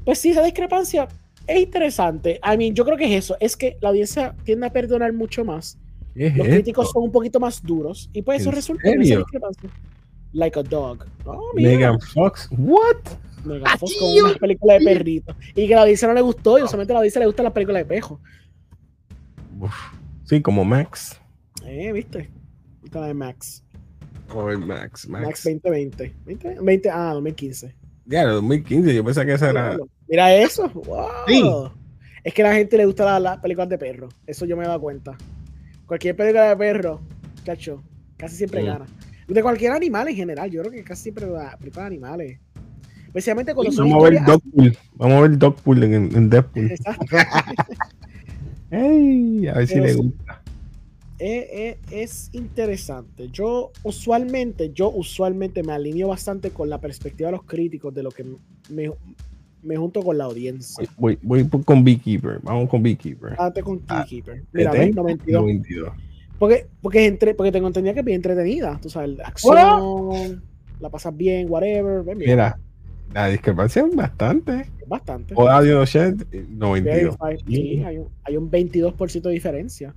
[0.05, 1.09] pues sí, esa discrepancia
[1.49, 2.41] es interesante.
[2.45, 5.45] I mean, yo creo que es eso, es que la audiencia tiende a perdonar mucho
[5.45, 5.79] más.
[6.15, 6.57] ¿Qué es Los esto?
[6.57, 9.71] críticos son un poquito más duros y pues eso ¿En resulta en esa discrepancia.
[10.33, 11.07] Like a dog.
[11.25, 12.49] Oh, Megan Fox.
[12.51, 12.97] What?
[13.45, 15.35] Megan Fox con una película de perrito.
[15.55, 17.53] Y que la audiencia no le gustó, y solamente a la audiencia le gustan las
[17.55, 18.21] películas de pejo.
[19.59, 19.75] Uf.
[20.25, 21.19] Sí, como Max.
[21.65, 22.31] Eh, ¿viste?
[22.85, 23.65] Esta de Max.
[24.29, 25.09] Como el Max.
[25.09, 25.27] Max.
[25.27, 26.15] Max 2020.
[26.27, 27.75] 20, 20 ah, 2015.
[28.05, 28.95] Ya, el 2015.
[28.95, 29.79] Yo pensaba que esa era.
[30.09, 30.69] Mira eso.
[30.71, 31.07] Wow.
[31.27, 31.43] Sí.
[32.25, 34.09] Es que a la gente le gusta las las películas de perro.
[34.27, 35.17] Eso yo me he dado cuenta.
[35.87, 37.01] Cualquier película de perro,
[37.45, 37.83] cacho,
[38.17, 38.67] casi siempre Mm.
[38.67, 38.87] gana.
[39.27, 40.51] De cualquier animal en general.
[40.51, 42.41] Yo creo que casi siempre da películas de animales.
[43.07, 44.79] Especialmente cuando son Vamos a ver Dogpool.
[44.95, 46.71] Vamos a ver Dogpool en, en Deadpool.
[46.71, 47.17] Exacto.
[48.71, 50.43] A ver si le gusta.
[51.19, 53.29] Eh, eh, es interesante.
[53.31, 58.11] Yo usualmente, yo usualmente me alineo bastante con la perspectiva de los críticos de lo
[58.11, 58.25] que
[58.69, 58.93] me,
[59.63, 60.89] me junto con la audiencia.
[60.97, 62.41] Voy, voy con Beekeeper.
[62.43, 63.35] Vamos con Beekeeper.
[63.39, 64.45] Antes con Ah, Keeper.
[64.53, 64.73] Mira.
[64.73, 64.95] ¿ves?
[64.95, 65.41] 92.
[65.43, 65.93] 92.
[66.39, 68.79] Porque, porque, entre, porque tengo entendido que es bien entretenida.
[68.81, 70.43] Tú sabes, acción,
[70.81, 72.05] la pasas bien, whatever.
[72.05, 72.59] ven bien, Mira,
[73.13, 74.67] la discrepancia es bastante.
[74.87, 75.35] bastante.
[75.37, 77.17] O audio Shed, 92.
[77.19, 79.95] Verified, sí, hay, un, hay un 22% de diferencia.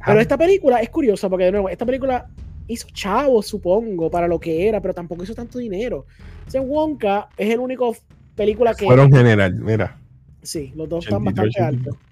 [0.00, 2.28] Ah, Pero esta película es curiosa porque, de nuevo, esta película
[2.68, 6.04] hizo chavos, supongo, para lo que era, pero tampoco hizo tanto dinero.
[6.46, 7.96] O sea, Wonka es el único
[8.36, 8.84] película que.
[8.84, 9.98] Fueron general, mira.
[10.42, 11.96] Sí, los dos están 82, bastante 82.
[11.96, 12.06] altos.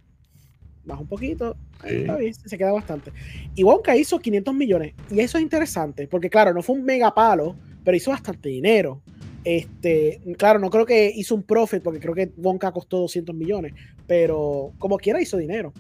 [0.85, 1.97] Baja un poquito, Sí.
[1.97, 3.13] está bien, se queda bastante.
[3.55, 4.95] Y Wonka hizo 500 millones.
[5.11, 9.01] Y eso es interesante, porque claro, no fue un mega palo, pero hizo bastante dinero.
[9.45, 13.75] Este, claro, no creo que hizo un profit, porque creo que Wonka costó 200 millones,
[14.07, 15.73] pero como quiera hizo dinero.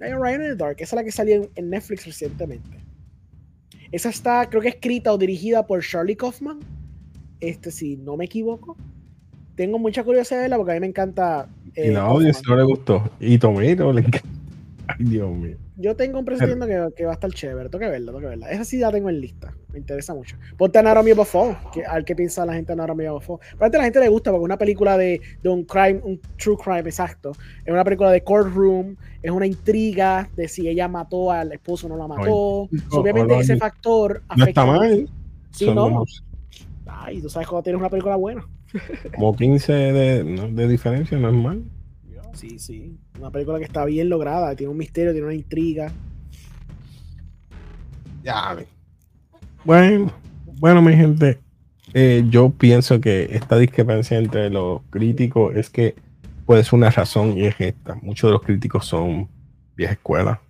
[0.00, 2.84] Hay Ryan in the Dark, esa es la que salió en Netflix recientemente.
[3.92, 6.58] Esa está, creo que escrita o dirigida por Charlie Kaufman.
[7.40, 8.76] Este, si no me equivoco.
[9.56, 11.48] Tengo mucha curiosidad de verla porque a mí me encanta.
[11.74, 12.16] Y eh, la Kaufman.
[12.16, 13.10] audiencia no le gustó.
[13.18, 14.28] Y Tomato le encanta.
[14.88, 15.56] Ay, Dios mío.
[15.76, 17.68] yo tengo un presentiendo que, que, va a estar chévere.
[17.68, 18.50] Tengo que verlo, tengo que verla.
[18.50, 19.52] Esa sí la tengo en lista.
[19.72, 20.36] Me interesa mucho.
[20.56, 23.38] Ponte a Naomi Buffon, que al que piensa la gente de Naomi Buffon.
[23.38, 26.20] Probablemente a la gente le gusta porque es una película de, de, un crime, un
[26.36, 27.32] true crime, exacto.
[27.64, 31.90] Es una película de courtroom, es una intriga de si ella mató al esposo o
[31.90, 32.68] no la mató.
[32.70, 34.64] No, obviamente no, ese factor afecta.
[34.64, 35.10] No está mal.
[35.50, 36.04] Sí, no.
[36.86, 38.46] Ay, tú sabes cuando tienes una película buena.
[39.14, 41.64] Como 15 de, de diferencia, no es mal.
[42.36, 42.98] Sí, sí.
[43.18, 45.90] Una película que está bien lograda, tiene un misterio, tiene una intriga.
[48.22, 48.56] Ya.
[49.64, 50.12] Bueno,
[50.58, 51.38] bueno, mi gente,
[51.94, 55.94] eh, yo pienso que esta discrepancia entre los críticos es que
[56.44, 57.94] puede ser una razón y es esta.
[58.02, 59.28] Muchos de los críticos son
[59.74, 60.40] vieja escuela,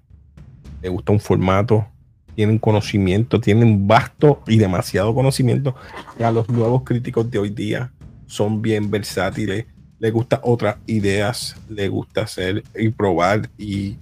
[0.83, 1.87] les gusta un formato,
[2.35, 5.77] tienen conocimiento, tienen vasto y demasiado conocimiento.
[6.19, 7.93] A los nuevos críticos de hoy día
[8.27, 9.67] son bien versátiles
[9.99, 13.97] le gusta otras ideas, le gusta hacer y probar y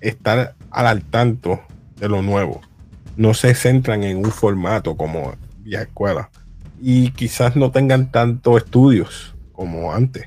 [0.00, 1.60] estar al tanto
[1.98, 2.60] de lo nuevo.
[3.16, 6.30] No se centran en un formato como vía escuela
[6.80, 10.26] y quizás no tengan tantos estudios como antes,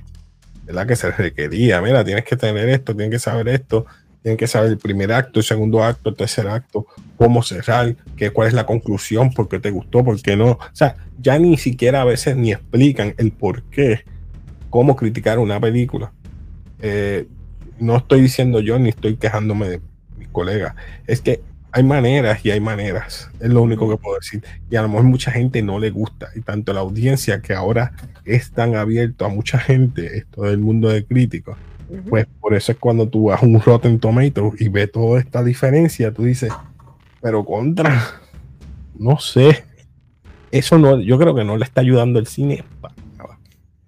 [0.64, 0.88] ¿verdad?
[0.88, 1.82] Que se requería.
[1.82, 3.86] Mira, tienes que tener esto, tienes que saber esto,
[4.26, 8.32] tienes que saber el primer acto, el segundo acto, el tercer acto, cómo cerrar, qué,
[8.32, 10.54] cuál es la conclusión, por qué te gustó, por qué no.
[10.54, 14.04] O sea, ya ni siquiera a veces ni explican el por qué
[14.72, 16.12] cómo criticar una película.
[16.82, 17.28] Eh,
[17.78, 19.82] no estoy diciendo yo ni estoy quejándome de
[20.18, 20.74] mis colegas.
[21.06, 23.30] Es que hay maneras y hay maneras.
[23.40, 24.44] Es lo único que puedo decir.
[24.72, 26.30] Y a lo mejor mucha gente no le gusta.
[26.36, 27.92] Y tanto la audiencia que ahora
[28.24, 31.58] es tan abierto a mucha gente, esto del mundo de críticos.
[32.10, 35.44] Pues por eso es cuando tú vas a un Rotten Tomatoes y ves toda esta
[35.44, 36.52] diferencia, tú dices,
[37.22, 38.22] pero contra,
[38.98, 39.66] no sé.
[40.52, 42.64] Eso no, yo creo que no le está ayudando el cine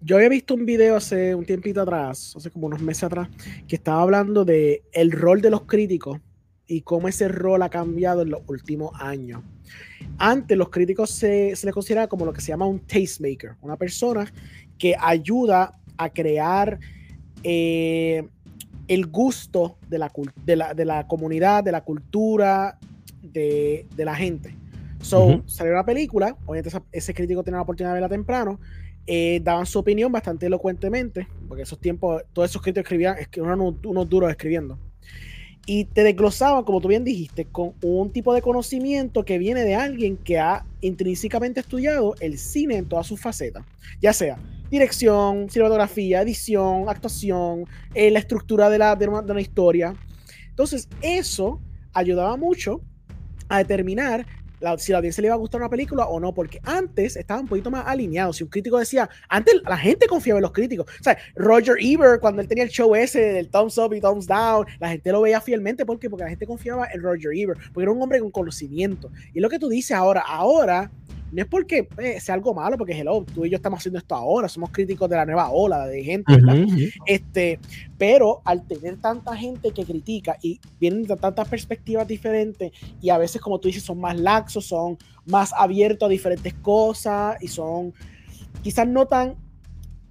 [0.08, 3.28] yo había visto un video hace un tiempito atrás, hace como unos meses atrás,
[3.68, 6.22] que estaba hablando de el rol de los críticos
[6.66, 9.42] y cómo ese rol ha cambiado en los últimos años.
[10.18, 13.76] Antes los críticos se, se les consideraba como lo que se llama un tastemaker, una
[13.76, 14.32] persona
[14.78, 16.80] que ayuda a crear
[17.44, 18.28] eh,
[18.88, 20.12] el gusto de la,
[20.46, 22.78] de, la, de la, comunidad, de la cultura,
[23.22, 24.56] de, de la gente.
[25.02, 28.60] So, salió una película, obviamente ese crítico tiene la oportunidad de verla temprano,
[29.06, 33.76] eh, daban su opinión bastante elocuentemente, porque esos tiempos, todos esos escritores escribían, eran unos,
[33.86, 34.78] unos duros escribiendo.
[35.66, 39.76] Y te desglosaban, como tú bien dijiste, con un tipo de conocimiento que viene de
[39.76, 43.66] alguien que ha intrínsecamente estudiado el cine en todas sus facetas,
[44.02, 44.38] ya sea
[44.70, 49.96] dirección, cinematografía, edición, actuación, eh, la estructura de, la, de una historia.
[50.50, 51.62] Entonces, eso
[51.94, 52.82] ayudaba mucho
[53.50, 54.26] a determinar
[54.78, 57.40] si a la audiencia le iba a gustar una película o no, porque antes estaba
[57.40, 58.34] un poquito más alineado.
[58.34, 60.88] Si un crítico decía, antes la gente confiaba en los críticos.
[61.00, 64.26] O sea, Roger Ebert, cuando él tenía el show ese del thumbs up y thumbs
[64.26, 65.86] down, la gente lo veía fielmente.
[65.86, 69.12] ¿Por Porque la gente confiaba en Roger Ebert, porque era un hombre con conocimiento.
[69.34, 70.92] Y lo que tú dices ahora, ahora
[71.32, 74.16] no es porque eh, sea algo malo, porque hello, tú y yo estamos haciendo esto
[74.16, 76.34] ahora, somos críticos de la nueva ola de gente,
[77.06, 77.60] Este,
[77.98, 83.18] pero al tener tanta gente que critica y vienen de tantas perspectivas diferentes y a
[83.18, 87.94] veces, como tú dices, son más laxos, son más abiertos a diferentes cosas y son
[88.64, 89.36] quizás no tan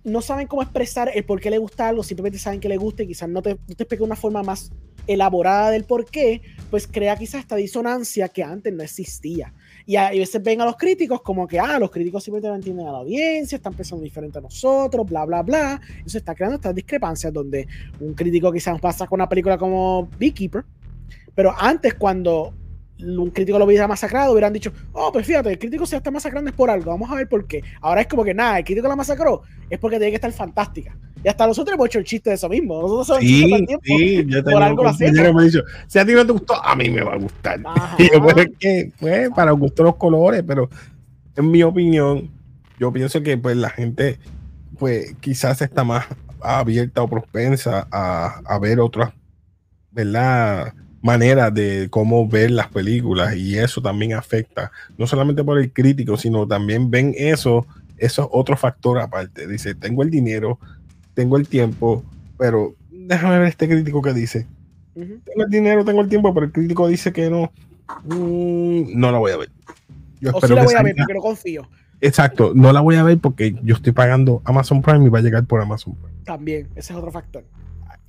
[0.05, 3.03] no saben cómo expresar el por qué le gusta algo, simplemente saben que le gusta
[3.03, 4.71] y quizás no te, no te explica una forma más
[5.09, 9.53] elaborada del por qué, pues crea quizás esta disonancia que antes no existía.
[9.87, 12.89] Y a, veces ven a los críticos como que, ah, los críticos simplemente no entienden
[12.89, 15.81] a la audiencia, están pensando diferente a nosotros, bla, bla, bla.
[16.05, 17.69] Eso está creando estas discrepancias donde
[18.01, 20.65] un crítico quizás pasa con una película como Beekeeper,
[21.35, 22.53] pero antes cuando
[22.99, 26.51] un crítico lo hubiera masacrado, hubieran dicho, oh, pues fíjate, el crítico se está masacrando
[26.51, 27.63] es por algo, vamos a ver por qué.
[27.81, 30.97] Ahora es como que nada, el crítico la masacró, es porque tiene que estar fantástica.
[31.23, 32.81] Y hasta nosotros hemos hecho el chiste de eso mismo.
[32.81, 33.85] Nosotros somos sí, el tiempo.
[33.85, 35.45] Sí, yo por algo lo hacemos.
[35.45, 37.61] Dicho, si a ti no te gustó, a mí me va a gustar.
[37.99, 40.69] Y yo, pues, que, pues, para gustar los colores, pero
[41.35, 42.31] en mi opinión,
[42.79, 44.19] yo pienso que pues la gente,
[44.79, 46.07] pues quizás está más
[46.41, 49.13] abierta o propensa a, a ver otras,
[49.91, 50.75] ¿verdad?
[51.07, 56.17] Maneras de cómo ver las películas y eso también afecta, no solamente por el crítico,
[56.17, 57.65] sino también ven eso,
[57.97, 59.47] eso otro factor aparte.
[59.47, 60.59] Dice, tengo el dinero,
[61.15, 62.03] tengo el tiempo,
[62.37, 64.47] pero déjame ver este crítico que dice.
[64.95, 67.53] Tengo el dinero, tengo el tiempo, pero el crítico dice que no.
[68.05, 69.51] Mm, no la voy a ver.
[70.21, 71.69] Yo o sí la voy a ver porque no confío.
[72.01, 75.23] Exacto, no la voy a ver porque yo estoy pagando Amazon Prime y va a
[75.23, 76.17] llegar por Amazon Prime.
[76.25, 77.45] También, ese es otro factor.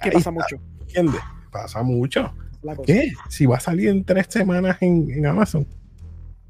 [0.02, 0.60] Que pasa mucho.
[0.82, 1.22] ¿Entiendes?
[1.52, 2.34] Pasa mucho.
[2.86, 3.14] ¿Qué?
[3.30, 5.66] Si va a salir en tres semanas en, Amazon.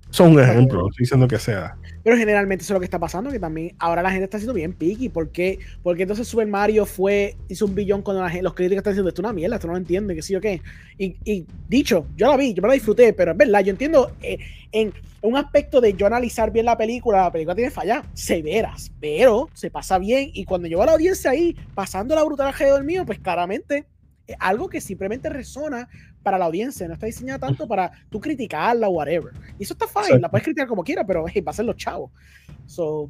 [0.09, 1.75] Son un ejemplo, estoy diciendo que sea.
[2.01, 4.53] Pero generalmente eso es lo que está pasando, que también ahora la gente está siendo
[4.53, 5.09] bien picky.
[5.09, 5.59] ¿Por qué?
[5.83, 9.09] Porque entonces Super Mario fue, hizo un billón cuando la gente, los críticos están diciendo,
[9.09, 10.61] esto es una mierda, esto no lo entiende, que sí o qué.
[10.97, 14.13] Y, y, dicho, yo la vi, yo me la disfruté, pero es verdad, yo entiendo
[14.21, 14.39] eh,
[14.71, 19.49] en un aspecto de yo analizar bien la película, la película tiene fallas severas, pero
[19.53, 20.29] se pasa bien.
[20.33, 23.85] Y cuando yo a la audiencia ahí, pasando la brutal alrededor mío, pues claramente
[24.39, 25.87] algo que simplemente resona
[26.23, 29.33] para la audiencia, no está diseñada tanto para tú criticarla o whatever.
[29.57, 31.77] Y eso está fine, la puedes criticar como quieras, pero hey, va a ser los
[31.77, 32.11] chavos.
[32.65, 33.09] So,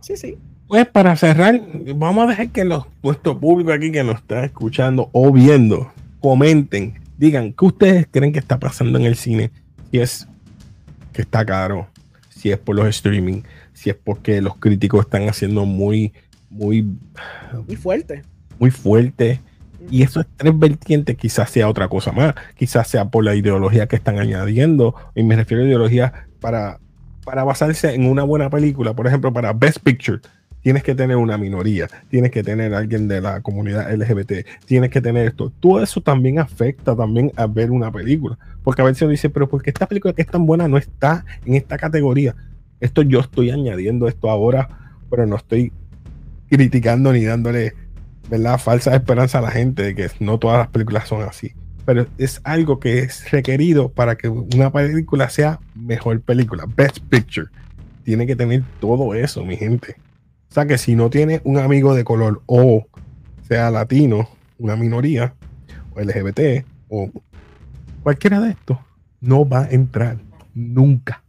[0.00, 0.36] sí, sí.
[0.66, 1.60] Pues para cerrar,
[1.94, 7.00] vamos a dejar que los, nuestro público aquí que nos está escuchando o viendo, comenten,
[7.16, 9.52] digan qué ustedes creen que está pasando en el cine.
[9.90, 10.26] Si es
[11.12, 11.86] que está caro,
[12.30, 13.42] si es por los streaming,
[13.74, 16.12] si es porque los críticos están haciendo muy,
[16.50, 16.84] muy,
[17.66, 18.22] muy fuerte.
[18.58, 19.40] Muy fuerte
[19.90, 23.96] y esos tres vertientes quizás sea otra cosa más, quizás sea por la ideología que
[23.96, 26.78] están añadiendo, y me refiero a ideología para,
[27.24, 30.20] para basarse en una buena película, por ejemplo, para Best Picture,
[30.66, 35.00] tienes que tener una minoría, tienes que tener alguien de la comunidad LGBT, tienes que
[35.00, 35.52] tener esto.
[35.60, 39.48] Todo eso también afecta también a ver una película, porque a veces uno dice, pero
[39.48, 42.34] porque esta película que es tan buena no está en esta categoría.
[42.80, 44.68] Esto yo estoy añadiendo esto ahora,
[45.08, 45.72] pero no estoy
[46.48, 47.74] criticando ni dándole
[48.28, 48.58] ¿verdad?
[48.58, 51.52] falsa esperanza a la gente de que no todas las películas son así.
[51.84, 56.64] Pero es algo que es requerido para que una película sea mejor película.
[56.76, 57.48] Best Picture.
[58.02, 59.96] Tiene que tener todo eso, mi gente.
[60.50, 62.86] O sea que si no tiene un amigo de color o
[63.42, 65.34] sea latino, una minoría,
[65.94, 67.10] o LGBT, o
[68.02, 68.78] cualquiera de estos,
[69.20, 70.18] no va a entrar
[70.54, 71.22] nunca.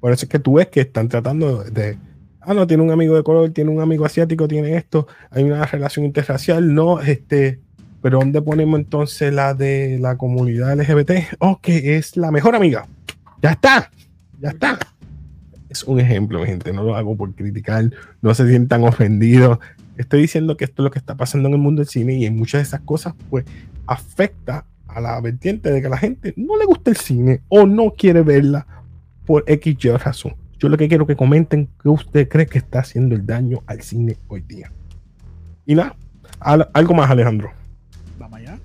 [0.00, 1.98] Por eso es que tú ves que están tratando de
[2.46, 5.66] ah, no, tiene un amigo de color, tiene un amigo asiático, tiene esto, hay una
[5.66, 7.60] relación interracial, no, este,
[8.00, 11.36] pero ¿dónde ponemos entonces la de la comunidad LGBT?
[11.40, 12.86] Oh, que es la mejor amiga.
[13.42, 13.90] Ya está,
[14.40, 14.78] ya está.
[15.68, 17.90] Es un ejemplo, gente, no lo hago por criticar,
[18.22, 19.58] no se sientan ofendidos.
[19.96, 22.26] Estoy diciendo que esto es lo que está pasando en el mundo del cine y
[22.26, 23.44] en muchas de esas cosas, pues,
[23.86, 27.90] afecta a la vertiente de que la gente no le gusta el cine o no
[27.90, 28.66] quiere verla
[29.26, 30.45] por X y razón.
[30.58, 33.82] Yo lo que quiero que comenten qué usted cree que está haciendo el daño al
[33.82, 34.72] cine hoy día.
[35.66, 35.96] Y nada,
[36.40, 37.50] algo más, Alejandro.
[38.18, 38.58] Vamos allá.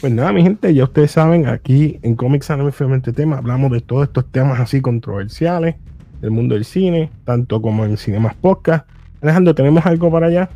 [0.00, 3.80] Pues nada, mi gente, ya ustedes saben, aquí en Comics Anime este tema hablamos de
[3.80, 5.76] todos estos temas así controversiales
[6.20, 8.88] del mundo del cine, tanto como en Cinemas Podcast.
[9.20, 10.50] Alejandro, ¿tenemos algo para allá?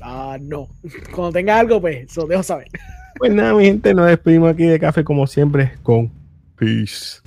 [0.00, 0.68] Ah, no.
[1.14, 2.68] Cuando tenga algo, pues, lo dejo saber.
[3.18, 6.10] Pues nada, mi gente, nos despedimos aquí de café como siempre con
[6.56, 7.20] Peace.